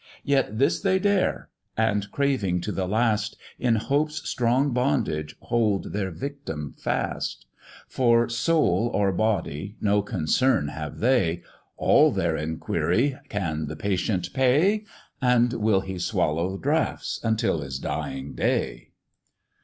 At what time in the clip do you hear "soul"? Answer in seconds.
8.27-8.89